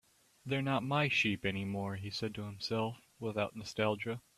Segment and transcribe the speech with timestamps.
[0.47, 4.19] "They're not my sheep anymore," he said to himself, without nostalgia.